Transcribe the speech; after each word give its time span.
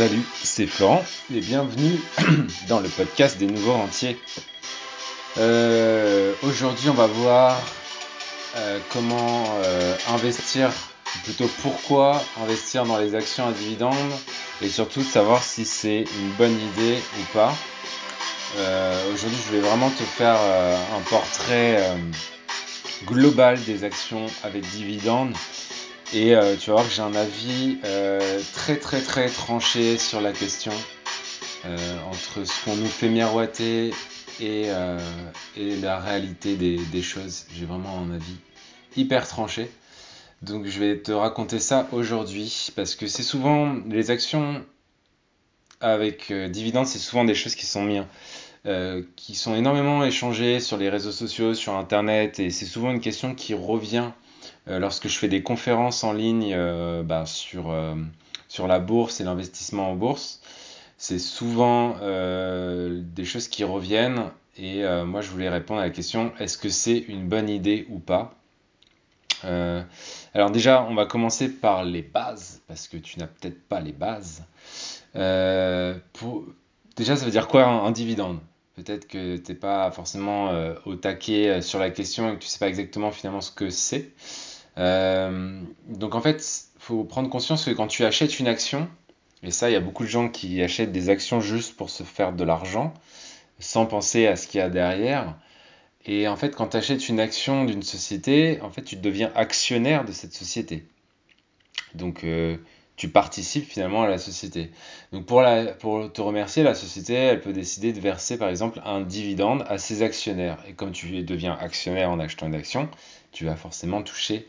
Salut, 0.00 0.24
c'est 0.42 0.66
Florent 0.66 1.04
et 1.30 1.40
bienvenue 1.40 2.00
dans 2.68 2.80
le 2.80 2.88
podcast 2.88 3.36
des 3.36 3.46
nouveaux 3.46 3.74
rentiers. 3.74 4.18
Euh, 5.36 6.32
Aujourd'hui, 6.42 6.88
on 6.88 6.94
va 6.94 7.06
voir 7.06 7.60
euh, 8.56 8.78
comment 8.94 9.44
euh, 9.62 9.94
investir, 10.08 10.70
plutôt 11.24 11.50
pourquoi 11.60 12.18
investir 12.42 12.86
dans 12.86 12.96
les 12.96 13.14
actions 13.14 13.46
à 13.46 13.52
dividendes 13.52 13.94
et 14.62 14.70
surtout 14.70 15.02
savoir 15.02 15.42
si 15.42 15.66
c'est 15.66 16.06
une 16.18 16.30
bonne 16.38 16.58
idée 16.58 16.96
ou 17.18 17.34
pas. 17.34 17.52
Aujourd'hui, 19.12 19.38
je 19.48 19.52
vais 19.52 19.60
vraiment 19.60 19.90
te 19.90 20.02
faire 20.02 20.38
un 20.96 21.00
portrait 21.10 21.84
global 23.04 23.62
des 23.64 23.84
actions 23.84 24.24
avec 24.44 24.62
dividendes 24.62 25.34
et 26.12 26.34
euh, 26.34 26.56
tu 26.56 26.70
vas 26.70 26.76
voir 26.76 26.88
que 26.88 26.92
j'ai 26.92 27.02
un 27.02 27.14
avis 27.14 27.78
euh, 27.84 28.40
très 28.52 28.76
très 28.76 29.00
très 29.00 29.28
tranché 29.28 29.96
sur 29.96 30.20
la 30.20 30.32
question 30.32 30.72
euh, 31.66 31.76
entre 32.10 32.44
ce 32.44 32.64
qu'on 32.64 32.74
nous 32.74 32.86
fait 32.86 33.08
miroiter 33.08 33.92
et, 34.40 34.68
la 35.56 36.00
réalité 36.00 36.56
des, 36.56 37.02
choses. 37.02 37.44
J'ai 37.54 37.66
vraiment 37.66 37.98
un 38.00 38.14
avis 38.14 38.36
hyper 38.96 39.28
tranché. 39.28 39.70
Donc 40.42 40.66
je 40.66 40.80
vais 40.80 40.98
te 40.98 41.12
raconter 41.12 41.58
ça 41.58 41.86
aujourd'hui 41.92 42.70
parce 42.74 42.94
que 42.94 43.06
c'est 43.06 43.22
souvent 43.22 43.76
les 43.86 44.10
actions 44.10 44.64
avec 45.80 46.32
dividendes, 46.32 46.86
c'est 46.86 46.98
souvent 46.98 47.24
des 47.24 47.34
choses 47.34 47.54
qui 47.54 47.66
sont 47.66 47.84
mises, 47.84 48.04
qui 49.16 49.34
sont 49.34 49.54
énormément 49.54 50.02
échangées 50.04 50.60
sur 50.60 50.78
les 50.78 50.88
réseaux 50.88 51.12
sociaux, 51.12 51.52
sur 51.52 51.76
Internet 51.76 52.40
et 52.40 52.50
c'est 52.50 52.64
souvent 52.64 52.90
une 52.90 53.00
question 53.00 53.34
qui 53.34 53.52
revient 53.52 54.10
lorsque 54.66 55.08
je 55.08 55.18
fais 55.18 55.28
des 55.28 55.42
conférences 55.42 56.04
en 56.04 56.12
ligne 56.12 56.52
euh, 56.54 57.02
bah, 57.02 57.26
sur, 57.26 57.70
euh, 57.70 57.94
sur 58.48 58.66
la 58.66 58.78
bourse 58.78 59.20
et 59.20 59.24
l'investissement 59.24 59.90
en 59.90 59.96
bourse, 59.96 60.40
c'est 60.98 61.18
souvent 61.18 61.96
euh, 62.02 63.00
des 63.02 63.24
choses 63.24 63.48
qui 63.48 63.64
reviennent 63.64 64.30
et 64.58 64.84
euh, 64.84 65.06
moi 65.06 65.22
je 65.22 65.30
voulais 65.30 65.48
répondre 65.48 65.80
à 65.80 65.84
la 65.84 65.90
question 65.90 66.32
est-ce 66.38 66.58
que 66.58 66.68
c'est 66.68 66.98
une 66.98 67.26
bonne 67.26 67.48
idée 67.48 67.86
ou 67.88 67.98
pas? 67.98 68.34
Euh, 69.44 69.82
Alors 70.34 70.50
déjà 70.50 70.86
on 70.88 70.94
va 70.94 71.06
commencer 71.06 71.48
par 71.48 71.84
les 71.84 72.02
bases 72.02 72.60
parce 72.68 72.86
que 72.86 72.98
tu 72.98 73.18
n'as 73.18 73.26
peut-être 73.26 73.66
pas 73.66 73.80
les 73.80 73.92
bases. 73.92 74.44
Euh. 75.16 75.98
Déjà 76.96 77.16
ça 77.16 77.24
veut 77.24 77.30
dire 77.30 77.48
quoi 77.48 77.64
un 77.66 77.90
dividende? 77.92 78.38
Peut-être 78.84 79.06
que 79.06 79.36
tu 79.36 79.52
n'es 79.52 79.58
pas 79.58 79.90
forcément 79.90 80.48
euh, 80.48 80.74
au 80.86 80.94
taquet 80.94 81.48
euh, 81.48 81.60
sur 81.60 81.78
la 81.78 81.90
question 81.90 82.30
et 82.30 82.34
que 82.34 82.38
tu 82.38 82.46
ne 82.46 82.50
sais 82.50 82.58
pas 82.58 82.68
exactement 82.68 83.10
finalement 83.10 83.42
ce 83.42 83.50
que 83.50 83.68
c'est. 83.68 84.10
Euh, 84.78 85.60
donc 85.88 86.14
en 86.14 86.22
fait, 86.22 86.68
il 86.76 86.80
faut 86.80 87.04
prendre 87.04 87.28
conscience 87.28 87.66
que 87.66 87.72
quand 87.72 87.88
tu 87.88 88.04
achètes 88.04 88.38
une 88.38 88.48
action, 88.48 88.88
et 89.42 89.50
ça, 89.50 89.68
il 89.68 89.74
y 89.74 89.76
a 89.76 89.80
beaucoup 89.80 90.04
de 90.04 90.08
gens 90.08 90.30
qui 90.30 90.62
achètent 90.62 90.92
des 90.92 91.10
actions 91.10 91.40
juste 91.40 91.76
pour 91.76 91.90
se 91.90 92.04
faire 92.04 92.32
de 92.32 92.42
l'argent, 92.42 92.94
sans 93.58 93.84
penser 93.84 94.26
à 94.26 94.36
ce 94.36 94.46
qu'il 94.46 94.60
y 94.60 94.62
a 94.62 94.70
derrière. 94.70 95.36
Et 96.06 96.26
en 96.26 96.36
fait, 96.36 96.56
quand 96.56 96.68
tu 96.68 96.78
achètes 96.78 97.08
une 97.10 97.20
action 97.20 97.64
d'une 97.64 97.82
société, 97.82 98.60
en 98.62 98.70
fait, 98.70 98.82
tu 98.82 98.96
deviens 98.96 99.30
actionnaire 99.34 100.06
de 100.06 100.12
cette 100.12 100.32
société. 100.32 100.86
Donc, 101.94 102.24
tu 103.00 103.08
participes 103.08 103.64
finalement 103.64 104.02
à 104.02 104.08
la 104.08 104.18
société. 104.18 104.70
Donc, 105.10 105.24
pour, 105.24 105.40
la, 105.40 105.72
pour 105.72 106.12
te 106.12 106.20
remercier, 106.20 106.62
la 106.62 106.74
société, 106.74 107.14
elle 107.14 107.40
peut 107.40 107.54
décider 107.54 107.94
de 107.94 108.00
verser, 108.00 108.36
par 108.36 108.50
exemple, 108.50 108.82
un 108.84 109.00
dividende 109.00 109.64
à 109.68 109.78
ses 109.78 110.02
actionnaires. 110.02 110.58
Et 110.68 110.74
comme 110.74 110.92
tu 110.92 111.22
deviens 111.22 111.56
actionnaire 111.58 112.10
en 112.10 112.20
achetant 112.20 112.46
une 112.46 112.54
action, 112.54 112.90
tu 113.32 113.46
vas 113.46 113.56
forcément 113.56 114.02
toucher 114.02 114.46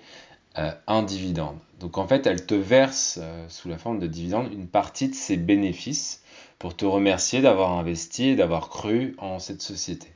euh, 0.58 0.70
un 0.86 1.02
dividende. 1.02 1.60
Donc 1.80 1.98
en 1.98 2.06
fait, 2.06 2.28
elle 2.28 2.46
te 2.46 2.54
verse 2.54 3.20
euh, 3.22 3.46
sous 3.48 3.70
la 3.70 3.78
forme 3.78 4.00
de 4.00 4.08
dividende 4.08 4.52
une 4.52 4.68
partie 4.68 5.08
de 5.08 5.16
ses 5.16 5.38
bénéfices 5.38 6.22
pour 6.60 6.76
te 6.76 6.84
remercier 6.84 7.40
d'avoir 7.40 7.72
investi 7.72 8.32
et 8.32 8.36
d'avoir 8.36 8.68
cru 8.68 9.16
en 9.18 9.40
cette 9.40 9.62
société. 9.62 10.10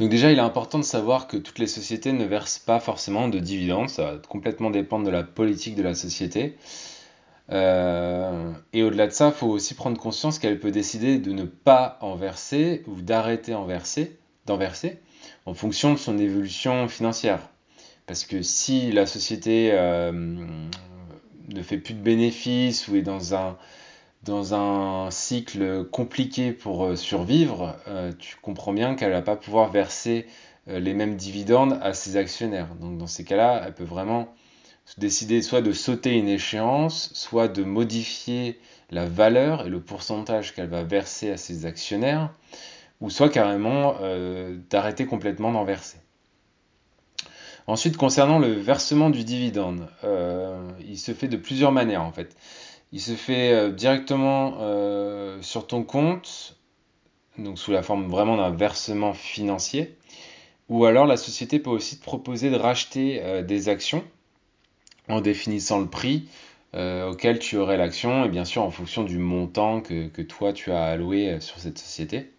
Donc 0.00 0.10
déjà, 0.10 0.32
il 0.32 0.38
est 0.38 0.42
important 0.42 0.78
de 0.78 0.84
savoir 0.84 1.28
que 1.28 1.36
toutes 1.36 1.58
les 1.58 1.66
sociétés 1.66 2.12
ne 2.12 2.24
versent 2.24 2.58
pas 2.58 2.80
forcément 2.80 3.28
de 3.28 3.38
dividendes, 3.38 3.88
ça 3.88 4.04
va 4.04 4.18
complètement 4.18 4.70
dépendre 4.70 5.04
de 5.04 5.10
la 5.10 5.22
politique 5.22 5.76
de 5.76 5.82
la 5.82 5.94
société. 5.94 6.56
Euh, 7.50 8.52
et 8.72 8.82
au-delà 8.82 9.06
de 9.06 9.12
ça, 9.12 9.28
il 9.28 9.32
faut 9.32 9.48
aussi 9.48 9.74
prendre 9.74 9.98
conscience 10.00 10.38
qu'elle 10.38 10.58
peut 10.58 10.70
décider 10.70 11.18
de 11.18 11.32
ne 11.32 11.44
pas 11.44 11.98
en 12.00 12.16
verser 12.16 12.82
ou 12.86 13.00
d'arrêter 13.00 13.54
en 13.54 13.68
d'en 14.46 14.56
verser 14.56 15.00
en 15.46 15.54
fonction 15.54 15.92
de 15.92 15.98
son 15.98 16.18
évolution 16.18 16.88
financière. 16.88 17.40
Parce 18.06 18.24
que 18.24 18.42
si 18.42 18.92
la 18.92 19.06
société 19.06 19.70
euh, 19.72 20.12
ne 20.12 21.62
fait 21.62 21.78
plus 21.78 21.94
de 21.94 22.00
bénéfices 22.00 22.88
ou 22.88 22.96
est 22.96 23.02
dans 23.02 23.34
un, 23.34 23.56
dans 24.24 24.54
un 24.54 25.10
cycle 25.10 25.84
compliqué 25.84 26.52
pour 26.52 26.84
euh, 26.84 26.96
survivre, 26.96 27.76
euh, 27.88 28.12
tu 28.18 28.36
comprends 28.36 28.72
bien 28.72 28.94
qu'elle 28.94 29.10
ne 29.10 29.14
va 29.14 29.22
pas 29.22 29.36
pouvoir 29.36 29.70
verser 29.70 30.26
euh, 30.68 30.80
les 30.80 30.94
mêmes 30.94 31.16
dividendes 31.16 31.78
à 31.82 31.92
ses 31.92 32.16
actionnaires. 32.16 32.74
Donc 32.80 32.96
dans 32.96 33.06
ces 33.06 33.24
cas-là, 33.24 33.62
elle 33.66 33.74
peut 33.74 33.84
vraiment 33.84 34.28
décider 34.98 35.42
soit 35.42 35.60
de 35.60 35.72
sauter 35.72 36.12
une 36.12 36.28
échéance, 36.28 37.10
soit 37.12 37.48
de 37.48 37.64
modifier 37.64 38.58
la 38.90 39.06
valeur 39.06 39.66
et 39.66 39.68
le 39.68 39.80
pourcentage 39.80 40.54
qu'elle 40.54 40.68
va 40.68 40.84
verser 40.84 41.30
à 41.30 41.36
ses 41.36 41.66
actionnaires, 41.66 42.32
ou 43.00 43.10
soit 43.10 43.28
carrément 43.28 43.96
d'arrêter 44.70 45.06
complètement 45.06 45.52
d'en 45.52 45.64
verser. 45.64 45.96
Ensuite, 47.66 47.96
concernant 47.96 48.38
le 48.38 48.52
versement 48.52 49.08
du 49.08 49.24
dividende, 49.24 49.88
il 50.86 50.98
se 50.98 51.12
fait 51.12 51.28
de 51.28 51.38
plusieurs 51.38 51.72
manières 51.72 52.02
en 52.02 52.12
fait. 52.12 52.36
Il 52.94 53.00
se 53.00 53.16
fait 53.16 53.52
euh, 53.52 53.70
directement 53.72 54.58
euh, 54.60 55.42
sur 55.42 55.66
ton 55.66 55.82
compte, 55.82 56.56
donc 57.38 57.58
sous 57.58 57.72
la 57.72 57.82
forme 57.82 58.08
vraiment 58.08 58.36
d'un 58.36 58.52
versement 58.52 59.14
financier, 59.14 59.96
ou 60.68 60.84
alors 60.84 61.04
la 61.04 61.16
société 61.16 61.58
peut 61.58 61.70
aussi 61.70 61.98
te 61.98 62.04
proposer 62.04 62.50
de 62.50 62.56
racheter 62.56 63.20
euh, 63.20 63.42
des 63.42 63.68
actions 63.68 64.04
en 65.08 65.20
définissant 65.20 65.80
le 65.80 65.88
prix 65.88 66.28
auquel 66.76 67.38
tu 67.38 67.56
aurais 67.56 67.76
l'action, 67.76 68.24
et 68.24 68.28
bien 68.28 68.44
sûr 68.44 68.62
en 68.62 68.70
fonction 68.72 69.04
du 69.04 69.18
montant 69.18 69.80
que, 69.80 70.08
que 70.08 70.22
toi 70.22 70.52
tu 70.52 70.72
as 70.72 70.82
alloué 70.86 71.40
sur 71.40 71.60
cette 71.60 71.78
société. 71.78 72.32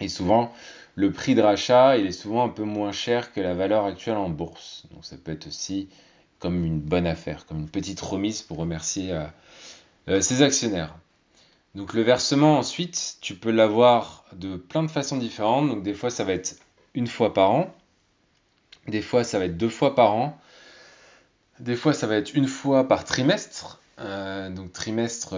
Et 0.00 0.08
souvent, 0.08 0.52
le 0.96 1.12
prix 1.12 1.36
de 1.36 1.40
rachat, 1.40 1.96
il 1.96 2.06
est 2.06 2.12
souvent 2.12 2.42
un 2.44 2.48
peu 2.48 2.64
moins 2.64 2.90
cher 2.90 3.32
que 3.32 3.40
la 3.40 3.54
valeur 3.54 3.84
actuelle 3.84 4.16
en 4.16 4.30
bourse. 4.30 4.86
Donc 4.92 5.04
ça 5.04 5.16
peut 5.16 5.30
être 5.30 5.46
aussi 5.46 5.88
comme 6.40 6.64
une 6.64 6.80
bonne 6.80 7.06
affaire, 7.06 7.46
comme 7.46 7.60
une 7.60 7.68
petite 7.68 8.00
remise 8.00 8.42
pour 8.42 8.56
remercier 8.56 9.12
euh, 9.12 9.26
euh, 10.08 10.20
ses 10.20 10.42
actionnaires. 10.42 10.96
Donc 11.76 11.94
le 11.94 12.02
versement 12.02 12.58
ensuite, 12.58 13.18
tu 13.20 13.36
peux 13.36 13.52
l'avoir 13.52 14.24
de 14.32 14.56
plein 14.56 14.82
de 14.82 14.90
façons 14.90 15.18
différentes. 15.18 15.68
Donc 15.68 15.84
des 15.84 15.94
fois 15.94 16.10
ça 16.10 16.24
va 16.24 16.32
être 16.32 16.56
une 16.94 17.06
fois 17.06 17.32
par 17.32 17.52
an, 17.52 17.72
des 18.88 19.02
fois 19.02 19.22
ça 19.22 19.38
va 19.38 19.44
être 19.44 19.56
deux 19.56 19.68
fois 19.68 19.94
par 19.94 20.14
an, 20.14 20.36
des 21.60 21.76
fois 21.76 21.92
ça 21.92 22.08
va 22.08 22.16
être 22.16 22.34
une 22.34 22.48
fois 22.48 22.88
par 22.88 23.04
trimestre. 23.04 23.80
Euh, 24.00 24.48
donc 24.50 24.72
trimestre, 24.72 25.34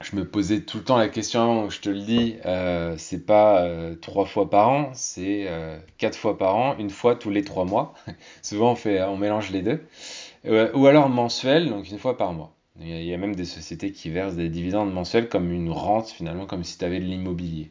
je 0.00 0.16
me 0.16 0.24
posais 0.24 0.60
tout 0.60 0.78
le 0.78 0.84
temps 0.84 0.96
la 0.96 1.08
question 1.08 1.70
je 1.70 1.80
te 1.80 1.88
le 1.88 2.00
dis, 2.00 2.36
euh, 2.44 2.94
c'est 2.98 3.24
pas 3.24 3.62
euh, 3.62 3.94
trois 3.94 4.26
fois 4.26 4.50
par 4.50 4.68
an, 4.68 4.90
c'est 4.92 5.46
euh, 5.48 5.78
quatre 5.98 6.16
fois 6.16 6.36
par 6.36 6.56
an, 6.56 6.76
une 6.78 6.90
fois 6.90 7.14
tous 7.16 7.30
les 7.30 7.42
trois 7.42 7.64
mois. 7.64 7.94
Souvent 8.42 8.72
on 8.72 8.74
fait, 8.76 9.02
on 9.02 9.16
mélange 9.16 9.50
les 9.50 9.62
deux. 9.62 9.82
Ou 10.44 10.86
alors 10.86 11.08
mensuel, 11.08 11.68
donc 11.68 11.90
une 11.90 11.98
fois 11.98 12.16
par 12.16 12.32
mois. 12.32 12.52
Il 12.78 13.04
y, 13.04 13.14
a, 13.14 13.16
même 13.16 13.34
des 13.34 13.46
sociétés 13.46 13.90
qui 13.90 14.10
versent 14.10 14.36
des 14.36 14.50
dividendes 14.50 14.92
mensuels 14.92 15.28
comme 15.28 15.50
une 15.50 15.70
rente 15.70 16.10
finalement, 16.10 16.44
comme 16.44 16.62
si 16.62 16.76
tu 16.76 16.84
avais 16.84 17.00
de 17.00 17.04
l'immobilier, 17.04 17.70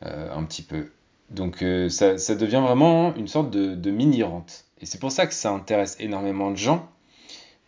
un 0.00 0.44
petit 0.44 0.62
peu. 0.62 0.90
Donc 1.28 1.64
ça, 1.88 2.34
devient 2.36 2.62
vraiment 2.64 3.14
une 3.16 3.26
sorte 3.26 3.50
de, 3.50 3.74
de 3.74 3.90
mini-rente. 3.90 4.64
Et 4.80 4.86
c'est 4.86 5.00
pour 5.00 5.12
ça 5.12 5.26
que 5.26 5.34
ça 5.34 5.50
intéresse 5.50 5.96
énormément 5.98 6.52
de 6.52 6.56
gens, 6.56 6.88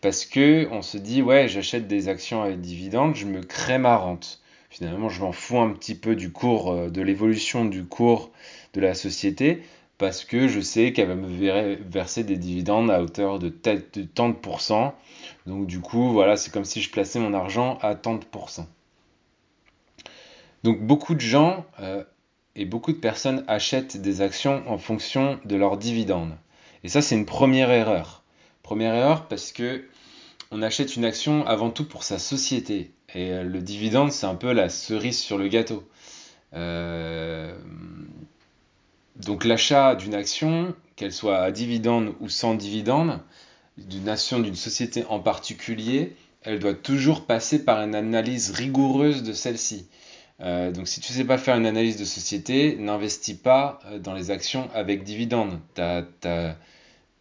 parce 0.05 0.25
que 0.25 0.67
on 0.69 0.83
se 0.83 0.99
dit, 0.99 1.23
ouais, 1.23 1.47
j'achète 1.47 1.87
des 1.87 2.09
actions 2.09 2.43
avec 2.43 2.61
dividendes, 2.61 3.15
je 3.15 3.25
me 3.25 3.41
crée 3.41 3.79
ma 3.79 3.97
rente. 3.97 4.39
Finalement, 4.69 5.09
je 5.09 5.19
m'en 5.19 5.31
fous 5.31 5.57
un 5.57 5.71
petit 5.71 5.95
peu 5.95 6.15
du 6.15 6.31
cours, 6.31 6.71
euh, 6.71 6.89
de 6.91 7.01
l'évolution 7.01 7.65
du 7.65 7.85
cours 7.85 8.29
de 8.75 8.81
la 8.81 8.93
société, 8.93 9.63
parce 9.97 10.23
que 10.23 10.47
je 10.47 10.59
sais 10.59 10.93
qu'elle 10.93 11.07
va 11.07 11.15
me 11.15 11.25
ver- 11.27 11.79
verser 11.89 12.23
des 12.23 12.37
dividendes 12.37 12.91
à 12.91 13.01
hauteur 13.01 13.39
de, 13.39 13.49
de 13.49 14.03
tant 14.03 14.29
de 14.29 14.35
pourcents. 14.35 14.93
Donc 15.47 15.65
du 15.65 15.79
coup, 15.79 16.09
voilà, 16.09 16.37
c'est 16.37 16.53
comme 16.53 16.65
si 16.65 16.83
je 16.83 16.91
plaçais 16.91 17.17
mon 17.17 17.33
argent 17.33 17.79
à 17.81 17.95
tant 17.95 18.13
de 18.13 18.25
pourcents. 18.25 18.67
Donc 20.61 20.81
beaucoup 20.81 21.15
de 21.15 21.21
gens 21.21 21.65
euh, 21.79 22.03
et 22.55 22.65
beaucoup 22.65 22.91
de 22.91 22.99
personnes 22.99 23.43
achètent 23.47 23.97
des 23.99 24.21
actions 24.21 24.61
en 24.67 24.77
fonction 24.77 25.39
de 25.45 25.55
leurs 25.55 25.77
dividendes. 25.77 26.37
Et 26.83 26.89
ça, 26.89 27.01
c'est 27.01 27.15
une 27.15 27.25
première 27.25 27.71
erreur. 27.71 28.21
Première 28.61 28.93
erreur 28.93 29.27
parce 29.27 29.51
que 29.51 29.83
on 30.51 30.61
achète 30.61 30.95
une 30.95 31.05
action 31.05 31.45
avant 31.45 31.69
tout 31.69 31.85
pour 31.85 32.03
sa 32.03 32.19
société. 32.19 32.91
Et 33.13 33.31
euh, 33.31 33.43
le 33.43 33.61
dividende, 33.61 34.11
c'est 34.11 34.25
un 34.25 34.35
peu 34.35 34.51
la 34.51 34.69
cerise 34.69 35.19
sur 35.19 35.37
le 35.37 35.47
gâteau. 35.47 35.87
Euh, 36.53 37.57
donc 39.15 39.45
l'achat 39.45 39.95
d'une 39.95 40.13
action, 40.13 40.75
qu'elle 40.95 41.13
soit 41.13 41.39
à 41.39 41.51
dividende 41.51 42.13
ou 42.19 42.29
sans 42.29 42.55
dividende, 42.55 43.19
d'une 43.77 44.09
action 44.09 44.39
d'une 44.39 44.55
société 44.55 45.05
en 45.09 45.19
particulier, 45.19 46.15
elle 46.43 46.59
doit 46.59 46.73
toujours 46.73 47.25
passer 47.25 47.65
par 47.65 47.81
une 47.81 47.95
analyse 47.95 48.51
rigoureuse 48.51 49.23
de 49.23 49.33
celle-ci. 49.33 49.87
Euh, 50.41 50.71
donc 50.71 50.87
si 50.87 50.99
tu 50.99 51.11
ne 51.11 51.17
sais 51.17 51.23
pas 51.23 51.37
faire 51.37 51.55
une 51.55 51.65
analyse 51.65 51.97
de 51.97 52.05
société, 52.05 52.75
n'investis 52.77 53.35
pas 53.35 53.79
dans 53.99 54.13
les 54.13 54.31
actions 54.31 54.69
avec 54.73 55.03
dividendes. 55.03 55.59
Tu 55.75 55.81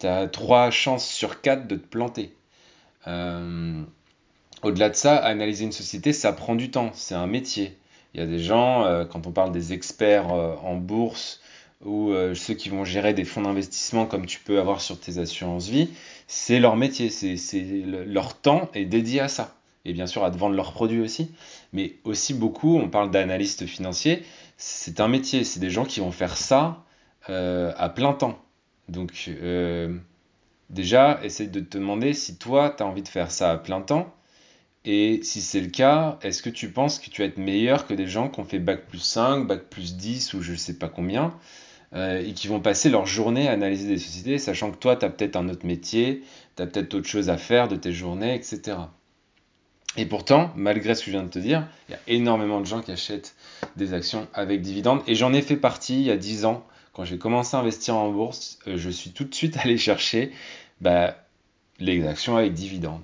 as, 0.07 0.27
3 0.27 0.71
chances 0.71 1.07
sur 1.09 1.41
4 1.41 1.67
de 1.67 1.77
te 1.77 1.87
planter. 1.87 2.35
Euh, 3.07 3.83
au-delà 4.63 4.91
de 4.91 4.95
ça, 4.95 5.17
analyser 5.17 5.65
une 5.65 5.73
société, 5.73 6.13
ça 6.13 6.33
prend 6.33 6.55
du 6.55 6.71
temps, 6.71 6.91
c'est 6.95 7.15
un 7.15 7.27
métier. 7.27 7.77
Il 8.15 8.21
y 8.21 8.23
a 8.23 8.27
des 8.27 8.39
gens, 8.39 9.05
quand 9.11 9.27
on 9.27 9.33
parle 9.33 9.51
des 9.51 9.73
experts 9.73 10.29
en 10.29 10.77
bourse 10.77 11.41
ou 11.85 12.15
ceux 12.35 12.55
qui 12.55 12.69
vont 12.69 12.85
gérer 12.85 13.13
des 13.13 13.25
fonds 13.25 13.43
d'investissement 13.43 14.07
comme 14.07 14.27
tu 14.27 14.39
peux 14.39 14.61
avoir 14.61 14.81
sur 14.81 15.01
tes 15.01 15.19
assurances 15.19 15.67
vie, 15.67 15.91
c'est 16.29 16.61
leur 16.61 16.77
métier, 16.77 17.11
c'est 17.11 17.37
leur 18.07 18.41
temps 18.41 18.71
est 18.73 18.85
dédié 18.85 19.19
à 19.19 19.27
ça 19.27 19.57
et 19.85 19.93
bien 19.93 20.07
sûr 20.07 20.25
à 20.25 20.31
vendre 20.31 20.55
leurs 20.55 20.73
produits 20.73 21.01
aussi. 21.01 21.31
Mais 21.73 21.95
aussi 22.05 22.35
beaucoup, 22.35 22.77
on 22.77 22.89
parle 22.89 23.11
d'analystes 23.11 23.67
financiers, 23.67 24.23
c'est 24.57 25.01
un 25.01 25.09
métier, 25.09 25.45
c'est 25.45 25.61
des 25.61 25.71
gens 25.71 25.85
qui 25.85 26.01
vont 26.01 26.13
faire 26.13 26.37
ça 26.37 26.85
euh, 27.29 27.73
à 27.77 27.89
plein 27.89 28.13
temps. 28.13 28.39
Donc 28.89 29.29
euh, 29.29 29.97
déjà, 30.71 31.21
essaye 31.23 31.49
de 31.49 31.61
te 31.61 31.79
demander 31.79 32.15
si 32.15 32.37
toi, 32.37 32.75
tu 32.77 32.83
as 32.83 32.87
envie 32.87 33.03
de 33.03 33.09
faire 33.09 33.31
ça 33.31 33.53
à 33.53 33.59
plein 33.59 33.81
temps. 33.81 34.15
Et 34.85 35.21
si 35.23 35.41
c'est 35.41 35.61
le 35.61 35.69
cas, 35.69 36.19
est-ce 36.23 36.43
que 36.43 36.51
tu 36.51 36.71
penses 36.71 36.99
que 36.99 37.09
tu 37.09 37.23
vas 37.23 37.29
être 37.29 37.39
meilleur 37.39 37.87
que 37.87 37.95
des 37.95 38.07
gens 38.07 38.29
qui 38.29 38.41
ont 38.41 38.45
fait 38.45 38.59
Bac 38.59 38.87
plus 38.87 38.99
5, 38.99 39.47
Bac 39.47 39.65
plus 39.71 39.97
10 39.97 40.35
ou 40.35 40.43
je 40.43 40.53
ne 40.53 40.57
sais 40.57 40.75
pas 40.75 40.89
combien, 40.89 41.35
euh, 41.95 42.23
et 42.23 42.33
qui 42.35 42.49
vont 42.49 42.61
passer 42.61 42.91
leur 42.91 43.07
journée 43.07 43.49
à 43.49 43.53
analyser 43.53 43.89
des 43.89 43.99
sociétés, 43.99 44.39
sachant 44.39 44.71
que 44.71 44.77
toi, 44.77 44.97
tu 44.97 45.07
as 45.07 45.11
peut-être 45.11 45.37
un 45.37 45.49
autre 45.49 45.65
métier, 45.65 46.23
tu 46.57 46.63
as 46.63 46.67
peut-être 46.67 46.93
autre 46.95 47.09
chose 47.09 47.31
à 47.31 47.39
faire 47.39 47.69
de 47.69 47.77
tes 47.77 47.93
journées, 47.93 48.35
etc. 48.35 48.77
Et 49.97 50.07
pourtant, 50.07 50.53
malgré 50.57 50.95
ce 50.95 51.01
que 51.01 51.07
je 51.07 51.13
viens 51.13 51.23
de 51.23 51.29
te 51.29 51.39
dire, 51.39 51.67
il 51.89 51.93
y 51.93 51.95
a 51.95 52.01
énormément 52.09 52.61
de 52.61 52.67
gens 52.67 52.81
qui 52.81 52.91
achètent 52.91 53.37
des 53.77 53.95
actions 53.95 54.27
avec 54.35 54.61
dividendes. 54.61 55.03
Et 55.07 55.15
j'en 55.15 55.33
ai 55.33 55.41
fait 55.41 55.57
partie 55.57 55.95
il 56.01 56.07
y 56.07 56.11
a 56.11 56.17
10 56.17 56.47
ans. 56.47 56.67
Quand 56.95 57.05
j'ai 57.05 57.19
commencé 57.19 57.57
à 57.57 57.61
investir 57.61 57.97
en 57.97 58.11
bourse, 58.11 58.59
euh, 58.69 58.77
je 58.77 58.89
suis 58.89 59.11
tout 59.11 59.25
de 59.25 59.35
suite 59.35 59.57
allé 59.63 59.77
chercher 59.77 60.31
bah, 60.81 61.17
les 61.81 62.07
actions 62.07 62.37
avec 62.37 62.55
dividendes. 62.55 63.03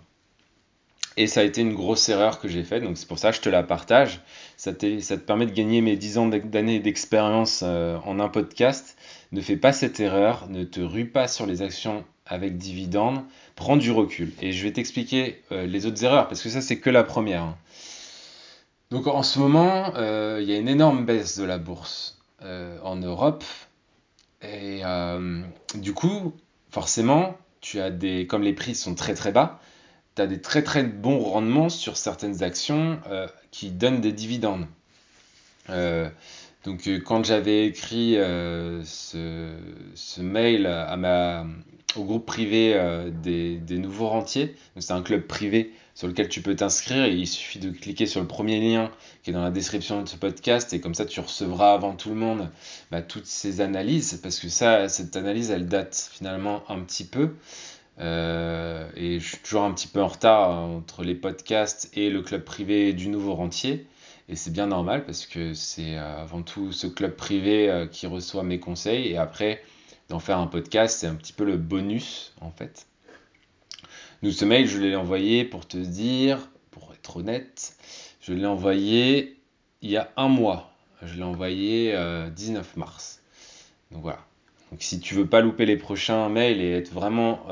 Et 1.16 1.26
ça 1.26 1.40
a 1.40 1.42
été 1.42 1.60
une 1.60 1.74
grosse 1.74 2.08
erreur 2.08 2.40
que 2.40 2.48
j'ai 2.48 2.62
faite, 2.62 2.84
donc 2.84 2.96
c'est 2.96 3.08
pour 3.08 3.18
ça 3.18 3.30
que 3.30 3.36
je 3.36 3.42
te 3.42 3.48
la 3.48 3.64
partage. 3.64 4.20
Ça, 4.56 4.72
te 4.72 5.14
permet 5.16 5.44
de 5.44 5.50
gagner 5.50 5.80
mes 5.80 5.96
10 5.96 6.18
ans 6.18 6.28
d'années 6.28 6.78
d'expérience 6.78 7.62
euh, 7.64 7.98
en 8.06 8.20
un 8.20 8.28
podcast. 8.28 8.96
Ne 9.32 9.40
fais 9.40 9.56
pas 9.56 9.72
cette 9.72 9.98
erreur, 9.98 10.48
ne 10.48 10.62
te 10.62 10.80
rue 10.80 11.06
pas 11.06 11.26
sur 11.26 11.46
les 11.46 11.60
actions 11.60 12.04
avec 12.26 12.56
dividendes, 12.56 13.24
prends 13.56 13.76
du 13.76 13.90
recul. 13.90 14.32
Et 14.40 14.52
je 14.52 14.62
vais 14.62 14.72
t'expliquer 14.72 15.42
euh, 15.50 15.66
les 15.66 15.84
autres 15.84 16.02
erreurs, 16.04 16.28
parce 16.28 16.42
que 16.42 16.48
ça, 16.48 16.60
c'est 16.60 16.78
que 16.78 16.90
la 16.90 17.02
première. 17.02 17.42
Hein. 17.42 17.56
Donc 18.92 19.08
en 19.08 19.24
ce 19.24 19.40
moment, 19.40 19.92
il 19.96 20.44
y 20.44 20.52
a 20.52 20.58
une 20.58 20.68
énorme 20.68 21.04
baisse 21.04 21.38
de 21.38 21.44
la 21.44 21.58
bourse 21.58 22.18
en 22.42 22.96
Europe. 22.96 23.44
Et 24.42 24.82
du 25.74 25.92
coup, 25.92 26.32
forcément, 26.70 27.36
tu 27.60 27.80
as 27.80 27.90
des, 27.90 28.26
comme 28.26 28.42
les 28.42 28.54
prix 28.54 28.74
sont 28.74 28.94
très 28.94 29.14
très 29.14 29.32
bas, 29.32 29.60
tu 30.16 30.22
as 30.22 30.26
des 30.26 30.40
très 30.40 30.62
très 30.62 30.82
bons 30.82 31.20
rendements 31.20 31.68
sur 31.68 31.96
certaines 31.96 32.42
actions 32.42 33.00
qui 33.50 33.70
donnent 33.70 34.00
des 34.00 34.12
dividendes. 34.12 34.66
Donc 36.64 36.86
euh, 36.86 37.00
quand 37.00 37.24
j'avais 37.24 37.66
écrit 37.66 38.16
euh, 38.18 38.82
ce, 38.84 40.20
mail 40.20 40.66
au 41.96 42.04
groupe 42.04 42.26
privé 42.26 42.74
euh, 42.74 43.10
des, 43.10 43.78
nouveaux 43.78 44.08
rentiers, 44.08 44.54
c'est 44.78 44.92
un 44.92 45.02
club 45.02 45.22
privé 45.22 45.72
sur 45.94 46.08
lequel 46.08 46.28
tu 46.28 46.42
peux 46.42 46.56
t'inscrire 46.56 47.06
il 47.06 47.26
suffit 47.26 47.58
de 47.58 47.70
cliquer 47.70 48.06
sur 48.06 48.20
le 48.20 48.26
premier 48.26 48.60
lien 48.60 48.90
qui 49.22 49.30
est 49.30 49.32
dans 49.32 49.42
la 49.42 49.50
description 49.50 50.02
de 50.02 50.08
ce 50.08 50.16
podcast 50.16 50.72
et 50.72 50.80
comme 50.80 50.94
ça 50.94 51.04
tu 51.04 51.20
recevras 51.20 51.74
avant 51.74 51.94
tout 51.94 52.10
le 52.10 52.16
monde 52.16 52.50
bah, 52.90 53.02
toutes 53.02 53.26
ces 53.26 53.60
analyses 53.60 54.18
parce 54.22 54.38
que 54.38 54.48
ça, 54.48 54.88
cette 54.88 55.16
analyse 55.16 55.50
elle 55.50 55.66
date 55.66 56.10
finalement 56.12 56.62
un 56.68 56.80
petit 56.80 57.04
peu. 57.04 57.30
et 57.98 59.18
je 59.20 59.26
suis 59.26 59.38
toujours 59.38 59.62
un 59.62 59.72
petit 59.72 59.88
peu 59.88 60.00
en 60.00 60.08
retard 60.08 60.50
entre 60.50 61.02
les 61.02 61.14
podcasts 61.14 61.90
et 61.94 62.10
le 62.10 62.22
club 62.22 62.44
privé 62.44 62.92
du 62.92 63.08
nouveau 63.08 63.34
rentier. 63.34 63.86
Et 64.30 64.36
c'est 64.36 64.52
bien 64.52 64.68
normal 64.68 65.04
parce 65.04 65.26
que 65.26 65.54
c'est 65.54 65.98
euh, 65.98 66.22
avant 66.22 66.42
tout 66.42 66.70
ce 66.70 66.86
club 66.86 67.16
privé 67.16 67.68
euh, 67.68 67.86
qui 67.88 68.06
reçoit 68.06 68.44
mes 68.44 68.60
conseils. 68.60 69.08
Et 69.08 69.16
après, 69.16 69.60
d'en 70.08 70.20
faire 70.20 70.38
un 70.38 70.46
podcast, 70.46 71.00
c'est 71.00 71.08
un 71.08 71.16
petit 71.16 71.32
peu 71.32 71.44
le 71.44 71.56
bonus 71.56 72.32
en 72.40 72.52
fait. 72.52 72.86
Nous, 74.22 74.32
ce 74.32 74.44
mail, 74.44 74.66
je 74.66 74.78
l'ai 74.78 74.96
envoyé 74.96 75.44
pour 75.44 75.66
te 75.66 75.76
dire, 75.76 76.50
pour 76.70 76.92
être 76.92 77.16
honnête, 77.16 77.76
je 78.20 78.32
l'ai 78.32 78.46
envoyé 78.46 79.36
il 79.82 79.90
y 79.90 79.96
a 79.96 80.10
un 80.16 80.28
mois. 80.28 80.70
Je 81.02 81.14
l'ai 81.14 81.22
envoyé 81.22 81.92
19 81.92 81.94
euh, 81.96 82.80
mars. 82.80 83.22
Donc 83.90 84.02
voilà. 84.02 84.20
Donc 84.70 84.82
si 84.82 85.00
tu 85.00 85.14
veux 85.14 85.26
pas 85.26 85.40
louper 85.40 85.66
les 85.66 85.76
prochains 85.76 86.28
mails 86.28 86.60
et 86.60 86.70
être 86.72 86.92
vraiment 86.92 87.46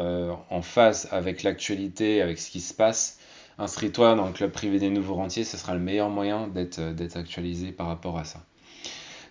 en 0.50 0.62
phase 0.62 1.08
avec 1.10 1.42
l'actualité, 1.42 2.22
avec 2.22 2.38
ce 2.38 2.48
qui 2.48 2.60
se 2.60 2.72
passe, 2.72 3.18
inscris-toi 3.58 4.14
dans 4.14 4.26
le 4.26 4.32
club 4.32 4.52
privé 4.52 4.78
des 4.78 4.90
nouveaux 4.90 5.14
rentiers, 5.14 5.44
ce 5.44 5.56
sera 5.56 5.74
le 5.74 5.80
meilleur 5.80 6.08
moyen 6.08 6.48
d'être 6.48 6.78
euh, 6.78 7.08
actualisé 7.16 7.72
par 7.72 7.88
rapport 7.88 8.18
à 8.18 8.24
ça. 8.24 8.40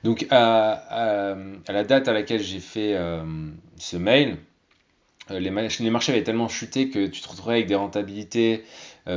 Donc 0.04 0.28
à, 0.30 1.36
la 1.68 1.84
date 1.84 2.08
à 2.08 2.14
laquelle 2.14 2.42
j'ai 2.42 2.60
fait 2.60 2.96
euh, 2.96 3.24
ce 3.78 3.98
mail, 3.98 4.38
euh, 5.32 5.40
les, 5.40 5.50
marchés 5.52 6.12
avaient 6.12 6.24
tellement 6.24 6.48
chuté 6.48 6.90
que 6.90 7.08
tu 7.08 7.22
te 7.22 7.28
retrouverais 7.28 7.56
avec 7.56 7.68
des 7.68 7.76
rentabilités, 7.76 8.64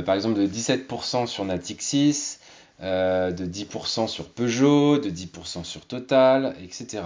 par 0.05 0.15
exemple 0.15 0.39
de 0.39 0.47
17% 0.47 1.27
sur 1.27 1.43
Natixis, 1.43 2.37
de 2.79 3.45
10% 3.45 4.07
sur 4.07 4.29
Peugeot, 4.29 4.99
de 4.99 5.09
10% 5.09 5.65
sur 5.65 5.85
Total, 5.85 6.55
etc. 6.63 7.03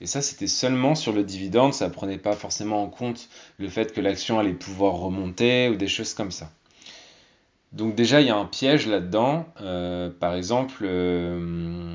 Et 0.00 0.06
ça, 0.06 0.22
c'était 0.22 0.46
seulement 0.46 0.94
sur 0.94 1.12
le 1.12 1.24
dividende, 1.24 1.74
ça 1.74 1.88
ne 1.88 1.92
prenait 1.92 2.16
pas 2.16 2.32
forcément 2.32 2.82
en 2.82 2.88
compte 2.88 3.28
le 3.58 3.68
fait 3.68 3.92
que 3.92 4.00
l'action 4.00 4.38
allait 4.38 4.54
pouvoir 4.54 4.94
remonter 4.94 5.68
ou 5.68 5.76
des 5.76 5.88
choses 5.88 6.14
comme 6.14 6.30
ça. 6.30 6.50
Donc 7.72 7.94
déjà, 7.94 8.20
il 8.20 8.26
y 8.26 8.30
a 8.30 8.36
un 8.36 8.44
piège 8.44 8.86
là-dedans. 8.86 9.46
Euh, 9.60 10.10
par 10.10 10.34
exemple, 10.34 10.82
euh, 10.82 11.91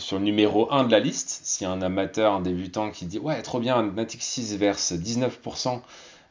sur 0.00 0.18
le 0.18 0.24
numéro 0.24 0.72
1 0.72 0.84
de 0.84 0.90
la 0.90 1.00
liste, 1.00 1.62
a 1.64 1.70
un 1.70 1.82
amateur, 1.82 2.34
un 2.34 2.40
débutant 2.40 2.90
qui 2.90 3.06
dit 3.06 3.18
Ouais, 3.18 3.40
trop 3.42 3.60
bien, 3.60 3.82
Natixis 3.82 4.56
verse 4.56 4.92
19% 4.92 5.80